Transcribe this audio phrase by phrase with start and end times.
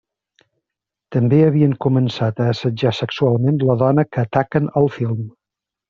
[1.15, 5.25] També havien començat a assetjar sexualment la dona que ataquen al film.